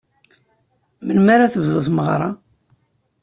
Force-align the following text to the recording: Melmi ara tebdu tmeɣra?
Melmi 1.05 1.31
ara 1.35 1.51
tebdu 1.53 1.79
tmeɣra? 1.85 2.29